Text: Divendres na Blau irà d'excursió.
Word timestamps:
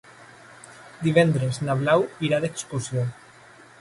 Divendres 1.07 1.61
na 1.67 1.75
Blau 1.83 2.07
irà 2.31 2.41
d'excursió. 2.47 3.05